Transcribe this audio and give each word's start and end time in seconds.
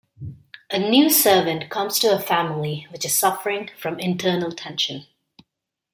A 0.71 0.79
new 0.79 1.11
servant 1.11 1.69
comes 1.69 1.99
to 1.99 2.07
a 2.11 2.17
family 2.19 2.87
which 2.91 3.05
is 3.05 3.13
suffering 3.15 3.69
from 3.77 3.99
internal 3.99 4.51
tension. 4.51 5.05